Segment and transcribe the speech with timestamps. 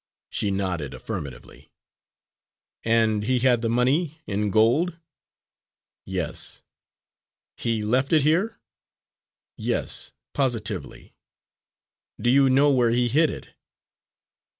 [0.31, 1.69] She nodded affirmatively.
[2.83, 4.97] "And he had the money, in gold?"
[6.07, 6.63] Yes.
[7.55, 8.59] "He left it here?"
[9.57, 11.13] Yes, positively.
[12.19, 13.49] "Do you know where he hid it?"